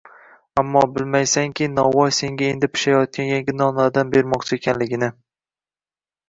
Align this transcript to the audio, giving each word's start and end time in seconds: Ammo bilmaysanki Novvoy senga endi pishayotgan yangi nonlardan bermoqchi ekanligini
Ammo 0.59 0.79
bilmaysanki 0.93 1.67
Novvoy 1.73 2.13
senga 2.19 2.47
endi 2.53 2.69
pishayotgan 2.77 3.29
yangi 3.33 3.55
nonlardan 3.59 4.15
bermoqchi 4.17 4.57
ekanligini 4.59 5.13